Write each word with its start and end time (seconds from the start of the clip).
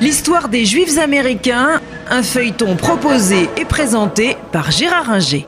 L'histoire 0.00 0.48
des 0.48 0.64
Juifs 0.64 0.98
américains, 0.98 1.80
un 2.10 2.22
feuilleton 2.22 2.76
proposé 2.76 3.48
et 3.56 3.64
présenté 3.64 4.36
par 4.52 4.70
Gérard 4.70 5.10
Inger. 5.10 5.46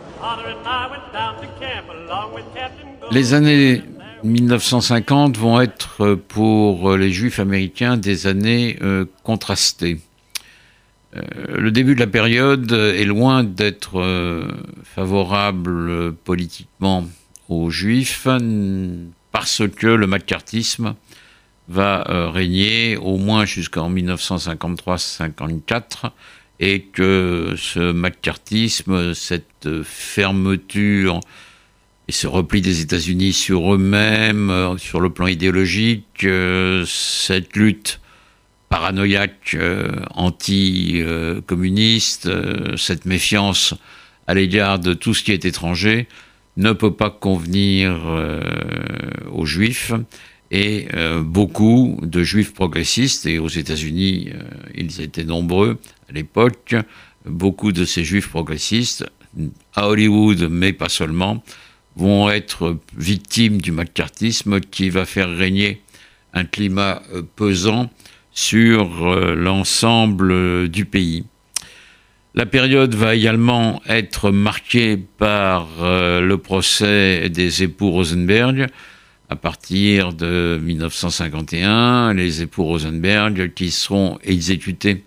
Les 3.11 3.35
années 3.35 3.83
1950 4.25 5.37
vont 5.37 5.61
être 5.61 6.15
pour 6.15 6.97
les 6.97 7.11
Juifs 7.11 7.38
américains 7.38 7.97
des 7.97 8.27
années 8.27 8.79
euh, 8.83 9.04
contrastées. 9.23 10.01
Euh, 11.15 11.23
le 11.49 11.71
début 11.71 11.95
de 11.95 12.01
la 12.01 12.07
période 12.07 12.73
est 12.73 13.04
loin 13.04 13.45
d'être 13.45 14.01
euh, 14.01 14.49
favorable 14.83 16.12
politiquement 16.25 17.05
aux 17.48 17.70
Juifs 17.70 18.28
parce 19.33 19.62
que 19.69 19.87
le 19.87 20.07
macartisme 20.07 20.95
va 21.69 22.09
euh, 22.09 22.30
régner 22.30 22.97
au 22.97 23.19
moins 23.19 23.45
jusqu'en 23.45 23.93
1953-54 23.93 26.11
et 26.59 26.80
que 26.83 27.55
ce 27.59 27.93
macartisme, 27.93 29.12
cette 29.15 29.83
fermeture 29.83 31.21
et 32.09 32.12
ce 32.12 32.27
repli 32.27 32.62
des 32.62 32.80
États-Unis 32.80 33.33
sur 33.33 33.74
eux-mêmes, 33.74 34.51
euh, 34.51 34.79
sur 34.79 35.01
le 35.01 35.10
plan 35.10 35.27
idéologique, 35.27 36.24
euh, 36.24 36.85
cette 36.87 37.57
lutte 37.57 38.01
paranoïaque 38.69 39.57
anti-communiste, 40.15 42.29
cette 42.77 43.05
méfiance 43.05 43.74
à 44.27 44.35
l'égard 44.35 44.80
de 44.80 44.93
tout 44.93 45.15
ce 45.15 45.23
qui 45.23 45.30
est 45.30 45.45
étranger, 45.45 46.09
ne 46.56 46.73
peut 46.73 46.95
pas 46.95 47.10
convenir 47.10 47.96
aux 49.33 49.46
Juifs 49.46 49.92
et 50.51 50.88
euh, 50.95 51.23
beaucoup 51.23 51.98
de 52.02 52.23
juifs 52.23 52.54
progressistes, 52.54 53.26
et 53.26 53.38
aux 53.38 53.48
États-Unis, 53.48 54.30
euh, 54.32 54.43
ils 54.74 55.01
étaient 55.01 55.24
nombreux 55.24 55.79
à 56.09 56.13
l'époque, 56.13 56.76
beaucoup 57.24 57.73
de 57.73 57.85
ces 57.85 58.04
juifs 58.04 58.29
progressistes, 58.29 59.07
à 59.74 59.88
Hollywood, 59.88 60.48
mais 60.51 60.73
pas 60.73 60.88
seulement, 60.88 61.43
vont 61.96 62.30
être 62.30 62.79
victimes 62.96 63.60
du 63.60 63.73
macartisme 63.73 64.60
qui 64.60 64.88
va 64.88 65.04
faire 65.04 65.34
régner 65.34 65.82
un 66.32 66.44
climat 66.44 67.02
euh, 67.12 67.22
pesant 67.34 67.91
sur 68.32 69.06
l'ensemble 69.34 70.68
du 70.68 70.84
pays. 70.84 71.24
La 72.36 72.46
période 72.46 72.94
va 72.94 73.14
également 73.14 73.82
être 73.88 74.30
marquée 74.30 74.98
par 74.98 75.68
le 75.80 76.36
procès 76.36 77.30
des 77.30 77.62
époux 77.62 77.90
Rosenberg, 77.90 78.66
à 79.30 79.36
partir 79.36 80.12
de 80.12 80.60
1951, 80.62 82.12
les 82.12 82.42
époux 82.42 82.64
Rosenberg 82.64 83.52
qui 83.54 83.70
seront 83.70 84.18
exécutés 84.22 85.02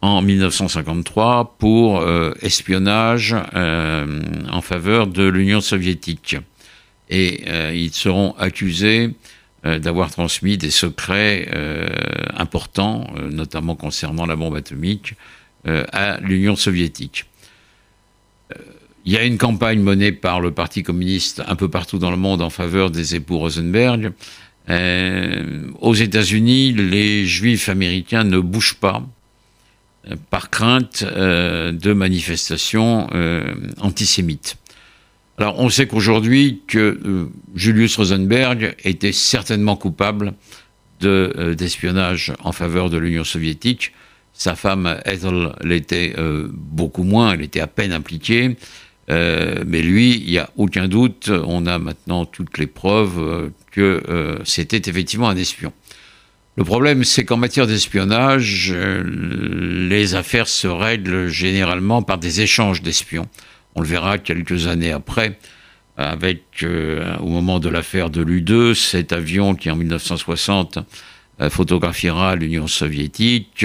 en 0.00 0.22
1953 0.22 1.56
pour 1.58 2.00
euh, 2.00 2.32
espionnage 2.40 3.34
euh, 3.54 4.20
en 4.50 4.60
faveur 4.60 5.06
de 5.06 5.24
l'Union 5.24 5.60
soviétique. 5.60 6.36
Et 7.08 7.44
euh, 7.48 7.72
ils 7.74 7.92
seront 7.92 8.34
accusés 8.38 9.14
d'avoir 9.64 10.10
transmis 10.10 10.56
des 10.56 10.70
secrets 10.70 11.48
importants, 12.36 13.10
notamment 13.28 13.74
concernant 13.74 14.24
la 14.24 14.36
bombe 14.36 14.54
atomique, 14.54 15.14
à 15.92 16.18
l'Union 16.20 16.56
soviétique. 16.56 17.26
Il 19.08 19.12
y 19.12 19.16
a 19.16 19.24
une 19.24 19.38
campagne 19.38 19.80
menée 19.80 20.12
par 20.12 20.38
le 20.40 20.50
Parti 20.50 20.82
communiste 20.82 21.42
un 21.46 21.56
peu 21.56 21.68
partout 21.68 21.98
dans 21.98 22.10
le 22.10 22.18
monde 22.18 22.42
en 22.42 22.50
faveur 22.50 22.90
des 22.90 23.14
époux 23.14 23.38
Rosenberg. 23.38 24.12
Euh, 24.68 25.62
aux 25.80 25.94
États-Unis, 25.94 26.72
les 26.72 27.26
juifs 27.26 27.70
américains 27.70 28.24
ne 28.24 28.38
bougent 28.38 28.74
pas 28.74 29.02
euh, 30.10 30.16
par 30.28 30.50
crainte 30.50 31.04
euh, 31.06 31.72
de 31.72 31.94
manifestations 31.94 33.08
antisémites. 33.78 34.56
Alors 35.38 35.58
on 35.58 35.70
sait 35.70 35.86
qu'aujourd'hui 35.86 36.60
que 36.66 37.30
Julius 37.54 37.96
Rosenberg 37.96 38.74
était 38.84 39.12
certainement 39.12 39.76
coupable 39.76 40.34
d'espionnage 41.00 42.34
en 42.42 42.52
faveur 42.52 42.90
de 42.90 42.98
l'Union 42.98 43.24
soviétique. 43.24 43.92
Sa 44.38 44.54
femme 44.54 45.00
Ethel 45.04 45.52
l'était 45.62 46.14
beaucoup 46.52 47.02
moins, 47.02 47.34
elle 47.34 47.42
était 47.42 47.60
à 47.60 47.66
peine 47.66 47.92
impliquée. 47.92 48.56
Euh, 49.10 49.64
mais 49.66 49.80
lui, 49.80 50.16
il 50.16 50.30
n'y 50.30 50.38
a 50.38 50.50
aucun 50.56 50.86
doute, 50.86 51.30
on 51.30 51.66
a 51.66 51.78
maintenant 51.78 52.26
toutes 52.26 52.58
les 52.58 52.66
preuves 52.66 53.18
euh, 53.18 53.48
que 53.70 54.02
euh, 54.08 54.38
c'était 54.44 54.88
effectivement 54.90 55.28
un 55.28 55.36
espion. 55.36 55.72
Le 56.56 56.64
problème, 56.64 57.04
c'est 57.04 57.24
qu'en 57.24 57.36
matière 57.36 57.66
d'espionnage, 57.66 58.74
les 58.74 60.14
affaires 60.16 60.48
se 60.48 60.66
règlent 60.66 61.28
généralement 61.28 62.02
par 62.02 62.18
des 62.18 62.40
échanges 62.40 62.82
d'espions. 62.82 63.28
On 63.76 63.80
le 63.80 63.86
verra 63.86 64.18
quelques 64.18 64.66
années 64.66 64.90
après, 64.90 65.38
avec, 65.96 66.66
au 67.20 67.28
moment 67.28 67.60
de 67.60 67.68
l'affaire 67.68 68.10
de 68.10 68.22
l'U-2, 68.22 68.74
cet 68.74 69.12
avion 69.12 69.54
qui 69.54 69.70
en 69.70 69.76
1960 69.76 70.80
photographiera 71.50 72.34
l'Union 72.34 72.66
soviétique 72.66 73.64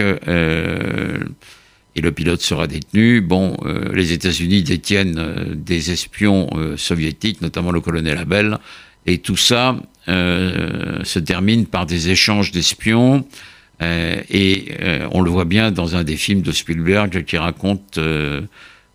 et 1.95 2.01
le 2.01 2.11
pilote 2.11 2.41
sera 2.41 2.67
détenu. 2.67 3.21
Bon, 3.21 3.57
euh, 3.65 3.93
les 3.93 4.13
États-Unis 4.13 4.63
détiennent 4.63 5.17
euh, 5.19 5.53
des 5.55 5.91
espions 5.91 6.49
euh, 6.55 6.77
soviétiques, 6.77 7.41
notamment 7.41 7.71
le 7.71 7.81
colonel 7.81 8.17
Abel, 8.17 8.57
et 9.05 9.17
tout 9.19 9.37
ça 9.37 9.77
se 10.05 11.19
termine 11.19 11.65
par 11.65 11.85
des 11.85 12.09
échanges 12.09 12.51
d'espions. 12.51 13.25
et 13.81 14.65
on 15.11 15.21
le 15.21 15.29
voit 15.29 15.45
bien 15.45 15.71
dans 15.71 15.95
un 15.95 16.03
des 16.03 16.17
films 16.17 16.41
de 16.41 16.51
Spielberg 16.51 17.23
qui 17.23 17.37
raconte 17.37 17.99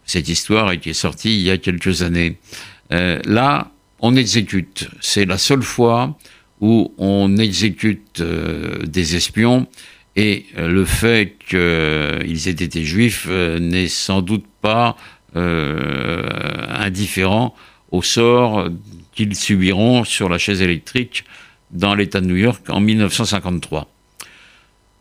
cette 0.05 0.29
histoire 0.29 0.71
et 0.73 0.79
qui 0.81 0.91
est 0.91 0.95
sorti 0.95 1.35
il 1.35 1.43
y 1.43 1.51
a 1.51 1.57
quelques 1.57 2.03
années. 2.03 2.39
là, 2.91 3.71
on 4.01 4.17
exécute. 4.17 4.89
C'est 5.01 5.25
la 5.25 5.39
seule 5.39 5.63
fois 5.63 6.19
où 6.61 6.93
on 6.99 7.37
exécute 7.37 8.23
des 8.23 9.17
espions 9.17 9.67
et 10.19 10.47
euh, 10.59 10.69
le 10.69 10.85
fait 10.85 11.35
qu'ils 11.49 12.49
aient 12.49 12.51
été 12.51 12.85
juifs 12.85 13.29
euh, 13.31 13.61
n'est 13.61 13.87
sans 13.87 14.21
doute 14.21 14.45
pas 14.61 14.97
euh, 15.37 16.27
indifférent 16.71 17.55
au 17.93 18.03
sort 18.03 18.69
qu'ils 19.15 19.37
subiront 19.37 20.03
sur 20.03 20.29
la 20.29 20.39
chaise 20.39 20.61
électrique 20.61 21.25
dans 21.71 21.95
l'État 21.95 22.21
de 22.21 22.27
New 22.27 22.37
York 22.37 22.69
en 22.69 22.81
1953. 22.81 23.89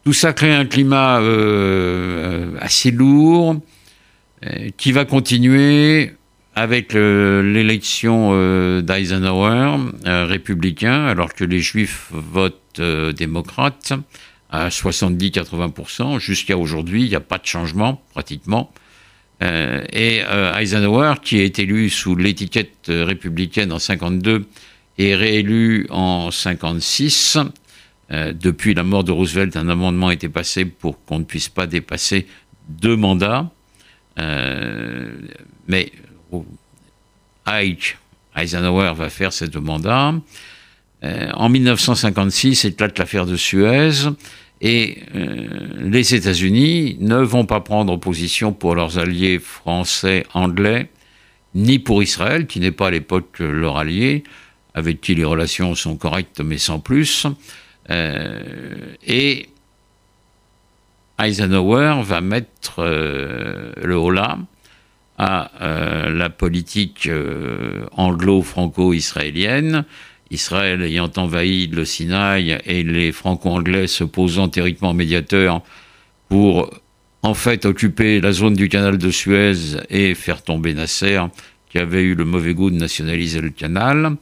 Tout 0.04 0.14
ça 0.14 0.34
crée 0.34 0.54
un 0.54 0.66
climat 0.66 1.20
assez 2.62 2.92
lourd 2.92 3.58
qui 4.78 4.92
va 4.94 5.04
continuer 5.04 6.14
avec 6.58 6.94
l'élection 6.94 8.32
d'Eisenhower, 8.82 9.78
républicain, 10.06 11.06
alors 11.06 11.34
que 11.34 11.44
les 11.44 11.60
juifs 11.60 12.08
votent 12.12 12.82
démocrates 13.16 13.94
à 14.50 14.70
70-80%. 14.70 16.20
Jusqu'à 16.20 16.58
aujourd'hui, 16.58 17.04
il 17.04 17.10
n'y 17.10 17.16
a 17.16 17.22
pas 17.22 17.38
de 17.38 17.46
changement 17.46 18.02
pratiquement. 18.12 18.72
Euh, 19.44 19.84
et 19.92 20.24
euh, 20.24 20.58
Eisenhower, 20.58 21.16
qui 21.22 21.40
est 21.40 21.60
élu 21.60 21.90
sous 21.90 22.16
l'étiquette 22.16 22.88
républicaine 22.88 23.72
en 23.72 23.80
52 23.80 24.46
et 24.98 25.16
réélu 25.16 25.86
en 25.90 26.32
56, 26.32 27.38
euh, 28.10 28.34
depuis 28.34 28.74
la 28.74 28.84
mort 28.84 29.04
de 29.04 29.12
Roosevelt, 29.12 29.56
un 29.56 29.70
amendement 29.70 30.08
a 30.08 30.14
été 30.14 30.30
passé 30.30 30.66
pour 30.66 31.04
qu'on 31.06 31.20
ne 31.20 31.24
puisse 31.24 31.50
pas 31.50 31.68
dépasser 31.68 32.26
deux 32.68 32.96
mandats. 32.96 33.52
mais 35.68 35.92
Eisenhower 38.36 38.94
va 38.96 39.10
faire 39.10 39.34
ces 39.34 39.48
deux 39.48 39.60
mandats. 39.60 40.14
Euh, 41.04 41.30
en 41.34 41.50
1956 41.50 42.66
éclate 42.66 42.98
l'affaire 42.98 43.26
de 43.26 43.36
Suez 43.36 44.10
et 44.62 45.04
euh, 45.16 45.48
les 45.80 46.16
États-Unis 46.16 46.98
ne 47.00 47.18
vont 47.18 47.46
pas 47.46 47.60
prendre 47.60 47.98
position 47.98 48.52
pour 48.52 48.74
leurs 48.74 48.98
alliés 48.98 49.38
français, 49.38 50.26
anglais, 50.34 50.90
ni 51.54 51.78
pour 51.78 52.02
Israël, 52.02 52.48
qui 52.48 52.60
n'est 52.60 52.72
pas 52.72 52.88
à 52.88 52.92
l'époque 52.92 53.40
leur 53.40 53.78
allié, 53.78 54.24
avec 54.74 55.02
qui 55.02 55.14
les 55.14 55.24
relations 55.24 55.76
sont 55.76 55.98
correctes 55.98 56.42
mais 56.42 56.58
sans 56.58 56.80
plus. 56.80 57.28
Euh, 57.90 58.96
et 59.06 59.50
Eisenhower 61.20 62.02
va 62.04 62.22
mettre 62.22 62.84
le 62.84 63.96
holà 63.96 64.38
à 65.18 65.52
la 66.10 66.30
politique 66.30 67.10
anglo-franco-israélienne 67.92 69.86
Israël 70.32 70.82
ayant 70.82 71.12
envahi 71.16 71.68
le 71.68 71.86
Sinaï 71.86 72.58
et 72.66 72.84
les 72.84 73.12
Franco-Anglais 73.12 73.88
se 73.88 74.04
posant 74.04 74.50
théoriquement 74.50 74.94
médiateurs 74.94 75.62
pour 76.30 76.70
en 77.24 77.34
fait 77.34 77.66
occuper 77.66 78.20
la 78.22 78.32
zone 78.32 78.54
du 78.54 78.70
canal 78.70 78.98
de 78.98 79.10
Suez 79.10 79.78
et 79.90 80.16
faire 80.16 80.44
tomber 80.44 80.74
Nasser, 80.74 81.22
qui 81.70 81.78
avait 81.78 82.04
eu 82.04 82.16
le 82.16 82.26
mauvais 82.26 82.54
goût 82.54 82.70
de 82.70 82.76
nationaliser 82.76 83.42
le 83.42 83.50
canal, 83.50 84.16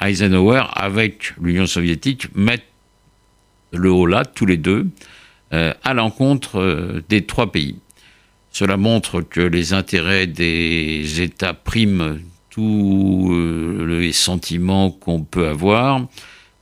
Eisenhower, 0.00 0.64
avec 0.74 1.34
l'Union 1.40 1.66
soviétique, 1.66 2.28
mettent 2.34 2.64
le 3.72 3.90
haut 3.90 4.06
là, 4.06 4.24
tous 4.24 4.46
les 4.46 4.56
deux, 4.56 4.86
à 5.50 5.94
l'encontre 5.94 7.02
des 7.08 7.26
trois 7.26 7.50
pays. 7.50 7.76
Cela 8.54 8.76
montre 8.76 9.20
que 9.20 9.40
les 9.40 9.72
intérêts 9.72 10.28
des 10.28 11.20
États 11.20 11.54
priment 11.54 12.20
tous 12.50 13.34
les 13.84 14.12
sentiments 14.12 14.92
qu'on 14.92 15.24
peut 15.24 15.48
avoir. 15.48 16.06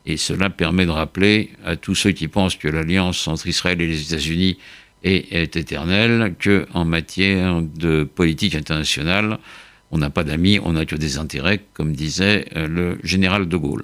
Et 0.06 0.16
cela 0.16 0.48
permet 0.48 0.86
de 0.86 0.90
rappeler 0.90 1.50
à 1.66 1.76
tous 1.76 1.94
ceux 1.94 2.12
qui 2.12 2.28
pensent 2.28 2.56
que 2.56 2.66
l'alliance 2.66 3.28
entre 3.28 3.46
Israël 3.46 3.82
et 3.82 3.86
les 3.86 4.00
États-Unis 4.06 4.56
est, 5.04 5.54
éternelle 5.54 6.34
qu'en 6.42 6.86
matière 6.86 7.60
de 7.60 8.04
politique 8.04 8.54
internationale, 8.54 9.38
on 9.90 9.98
n'a 9.98 10.08
pas 10.08 10.24
d'amis, 10.24 10.60
on 10.64 10.72
n'a 10.72 10.86
que 10.86 10.96
des 10.96 11.18
intérêts, 11.18 11.60
comme 11.74 11.92
disait 11.92 12.46
euh, 12.56 12.68
le 12.68 12.98
général 13.04 13.48
de 13.48 13.56
Gaulle. 13.58 13.82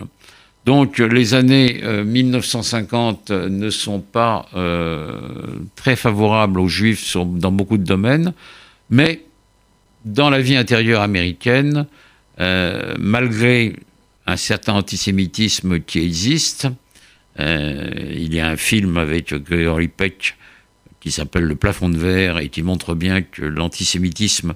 Donc 0.69 0.99
les 0.99 1.33
années 1.33 1.81
1950 2.05 3.31
euh, 3.31 3.49
ne 3.49 3.71
sont 3.71 4.01
pas 4.01 4.45
euh, 4.55 5.19
très 5.77 5.97
favorables 5.97 6.61
aux 6.61 6.69
juifs 6.69 7.17
dans 7.17 7.51
beaucoup 7.51 7.79
de 7.79 7.85
domaines, 7.85 8.35
mais 8.91 9.25
dans 10.05 10.29
la 10.29 10.43
vie 10.43 10.57
intérieure 10.57 11.01
américaine, 11.01 11.87
malgré 12.99 13.77
un 14.27 14.37
certain 14.37 14.75
antisémitisme 14.75 15.81
qui 15.81 16.01
existe. 16.01 16.69
Euh, 17.41 17.91
il 18.15 18.35
y 18.35 18.39
a 18.39 18.49
un 18.49 18.57
film 18.57 18.99
avec 18.99 19.33
Gregory 19.33 19.89
Peck 19.89 20.37
qui 21.01 21.11
s'appelle 21.11 21.45
Le 21.45 21.57
plafond 21.57 21.89
de 21.89 21.97
verre 21.97 22.41
et 22.41 22.51
qui 22.51 22.63
montre 22.63 22.95
bien 22.95 23.23
que 23.23 23.43
l'antisémitisme 23.43 24.53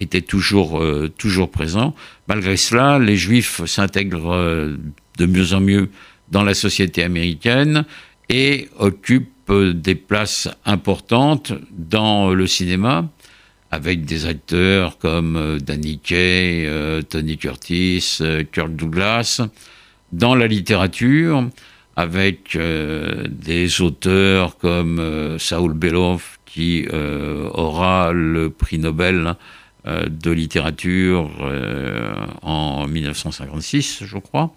était 0.00 0.20
toujours, 0.20 0.80
euh, 0.80 1.12
toujours 1.16 1.50
présent. 1.50 1.94
Malgré 2.28 2.56
cela, 2.56 2.98
les 2.98 3.16
juifs 3.16 3.64
s'intègrent 3.66 4.34
euh, 4.34 4.76
de 5.18 5.26
mieux 5.26 5.52
en 5.52 5.60
mieux 5.60 5.90
dans 6.30 6.42
la 6.42 6.54
société 6.54 7.02
américaine 7.02 7.84
et 8.28 8.68
occupent 8.78 9.52
des 9.52 9.94
places 9.94 10.48
importantes 10.64 11.52
dans 11.70 12.34
le 12.34 12.46
cinéma, 12.46 13.08
avec 13.70 14.04
des 14.04 14.26
acteurs 14.26 14.98
comme 14.98 15.36
euh, 15.36 15.58
Danny 15.58 15.98
Kaye, 15.98 16.66
euh, 16.66 17.02
Tony 17.02 17.36
Curtis, 17.36 18.18
euh, 18.20 18.44
Kirk 18.50 18.74
Douglas, 18.74 19.42
dans 20.12 20.34
la 20.34 20.46
littérature, 20.46 21.48
avec 21.96 22.56
des 22.56 23.80
auteurs 23.82 24.56
comme 24.56 25.36
Saul 25.38 25.74
Bellow, 25.74 26.20
qui 26.46 26.86
aura 26.92 28.12
le 28.12 28.50
prix 28.50 28.78
Nobel 28.78 29.34
de 29.84 30.30
littérature 30.30 31.28
en 32.42 32.86
1956, 32.86 34.04
je 34.04 34.16
crois. 34.16 34.54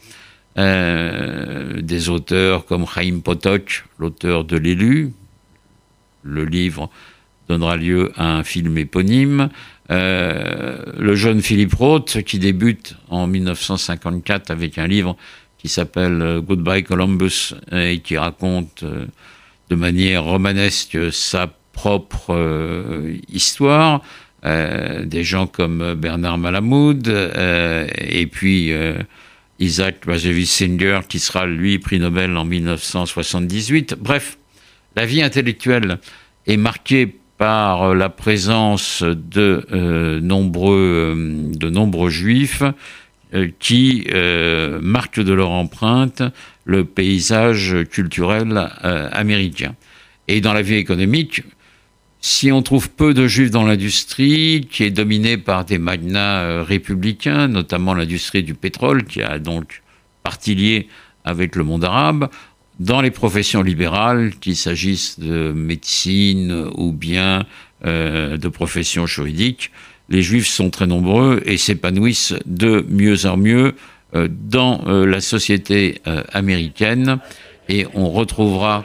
Des 0.58 2.10
auteurs 2.10 2.66
comme 2.66 2.86
Chaim 2.86 3.22
Potok, 3.24 3.86
l'auteur 4.00 4.44
de 4.44 4.58
L'élu, 4.58 5.14
le 6.24 6.46
livre 6.46 6.90
donnera 7.48 7.76
lieu 7.76 8.12
à 8.16 8.38
un 8.38 8.44
film 8.44 8.78
éponyme. 8.78 9.50
Euh, 9.92 10.78
le 10.98 11.16
jeune 11.16 11.42
Philippe 11.42 11.74
Roth, 11.74 12.22
qui 12.24 12.40
débute 12.40 12.96
en 13.10 13.28
1954 13.28 14.50
avec 14.52 14.78
un 14.78 14.88
livre 14.88 15.18
qui 15.58 15.68
s'appelle 15.68 16.22
euh, 16.22 16.42
Goodbye 16.42 16.84
Columbus 16.84 17.54
et 17.72 18.00
qui 18.00 18.18
raconte 18.18 18.84
euh, 18.84 19.06
de 19.70 19.76
manière 19.76 20.24
romanesque 20.24 21.12
sa 21.12 21.54
propre 21.74 22.36
histoire. 23.32 24.02
des 24.44 25.24
gens 25.24 25.48
comme 25.48 25.94
Bernard 25.94 26.38
Malamud 26.38 27.08
et 27.08 28.28
puis 28.28 28.74
Isaac 29.62 30.08
Bashevis 30.08 30.48
Singer 30.48 31.02
qui 31.08 31.20
sera 31.20 31.46
lui 31.46 31.78
prix 31.78 32.00
Nobel 32.00 32.36
en 32.36 32.46
1978. 32.46 33.96
Bref, 34.00 34.38
la 34.96 35.06
vie 35.06 35.22
intellectuelle 35.22 36.00
est 36.48 36.58
marquée 36.58 37.16
par 37.38 37.84
euh, 37.84 37.96
la 37.96 38.10
présence 38.10 39.04
de, 39.04 39.66
euh, 39.72 40.20
nombreux, 40.20 41.16
euh, 41.16 41.56
de 41.56 41.70
nombreux 41.70 42.10
juifs 42.10 42.64
qui 43.60 44.06
marquent 44.82 45.22
de 45.22 45.32
leur 45.32 45.52
empreinte 45.52 46.22
le 46.66 46.84
paysage 46.84 47.78
culturel 47.90 48.70
américain. 48.84 49.74
Et 50.28 50.42
dans 50.42 50.52
la 50.52 50.62
vie 50.62 50.76
économique, 50.76 51.42
si 52.22 52.52
on 52.52 52.62
trouve 52.62 52.90
peu 52.90 53.14
de 53.14 53.28
juifs 53.28 53.52
dans 53.52 53.64
l'industrie, 53.64 54.68
qui 54.70 54.84
est 54.84 54.92
dominée 54.92 55.38
par 55.38 55.66
des 55.66 55.80
magnats 55.80 56.64
républicains, 56.64 57.48
notamment 57.48 57.94
l'industrie 57.94 58.44
du 58.44 58.54
pétrole, 58.54 59.04
qui 59.06 59.22
a 59.22 59.40
donc 59.40 59.82
partie 60.24 60.56
liée 60.56 60.88
avec 61.26 61.56
le 61.56 61.64
monde 61.64 61.84
arabe, 61.84 62.30
dans 62.82 63.02
les 63.02 63.12
professions 63.12 63.62
libérales, 63.62 64.34
qu'il 64.42 64.56
s'agisse 64.56 65.20
de 65.20 65.52
médecine 65.52 66.68
ou 66.76 66.92
bien 66.92 67.46
euh, 67.86 68.38
de 68.38 68.48
professions 68.48 69.06
juridiques, 69.06 69.72
les 70.10 70.24
juifs 70.24 70.48
sont 70.48 70.70
très 70.70 70.88
nombreux 70.88 71.42
et 71.46 71.58
s'épanouissent 71.58 72.34
de 72.46 72.84
mieux 72.90 73.26
en 73.28 73.38
mieux 73.38 73.76
euh, 74.16 74.28
dans 74.30 74.82
euh, 74.88 75.06
la 75.06 75.22
société 75.22 76.02
américaine. 76.34 77.20
Et 77.70 77.86
on 77.94 78.10
retrouvera 78.10 78.84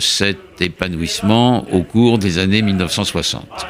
cet 0.00 0.60
épanouissement 0.60 1.66
au 1.72 1.82
cours 1.82 2.18
des 2.18 2.38
années 2.38 2.62
1960. 2.62 3.66